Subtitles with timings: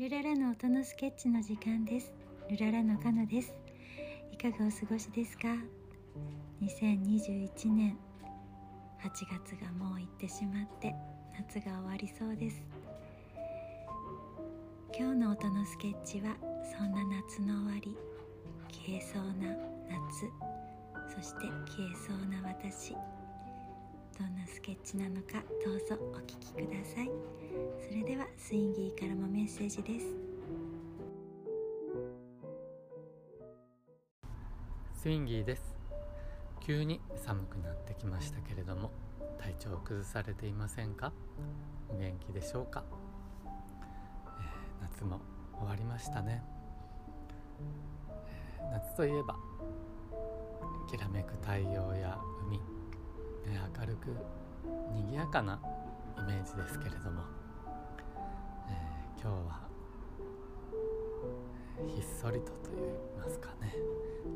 [0.00, 2.10] ルララの音のスケッチの時間です。
[2.48, 3.52] ルララのかのです。
[4.32, 5.48] いかがお過ごしですか
[6.62, 7.98] ？2021年。
[9.04, 10.94] 8月がもう行ってしまって
[11.38, 12.62] 夏が終わりそうです。
[14.98, 16.34] 今日の音のスケッチは
[16.78, 17.94] そんな夏の終わり。
[18.70, 19.54] 消えそうな
[19.90, 21.14] 夏。
[21.14, 22.94] そして消えそうな私。
[24.18, 27.10] どんなスケッチなのかどうぞお聞きください。
[27.80, 30.06] それではスインギーからもメッセージです。
[34.94, 35.74] スインギーです。
[36.60, 38.92] 急に寒くなってきましたけれども
[39.38, 41.12] 体調を崩されていませんか？
[41.88, 42.84] お元気でしょうか、
[43.46, 45.20] えー、夏も
[45.58, 46.44] 終わりましたね、
[48.58, 49.36] えー、夏といえば
[50.90, 52.60] きらめく太陽や海、
[53.46, 54.16] ね、明るく
[54.92, 55.60] 賑やかな
[56.18, 57.22] イメージですけれども、
[58.68, 59.60] えー、今日は
[61.88, 62.76] ひっそりとといい
[63.18, 63.74] ますかね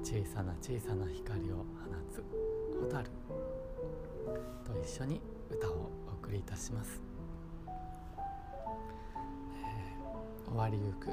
[0.03, 1.65] 小さな小さな光を放
[2.11, 2.25] つ
[2.81, 3.05] 蛍
[4.65, 7.03] と一緒に歌をお送りいたします、
[9.57, 11.11] えー、終わりゆく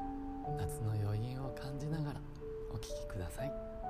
[0.58, 2.22] 夏の余韻を感じながら
[2.74, 3.81] お聴きください。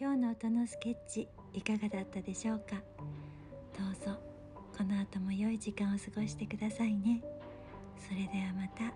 [0.00, 2.76] 今日の音のスケッチいかがだったでしょうか？
[3.76, 4.16] どうぞ
[4.76, 7.20] この後も良い時間を過ごしてくださいね。
[7.98, 8.94] それではまた。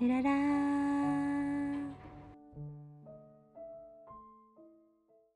[0.00, 1.23] ルララ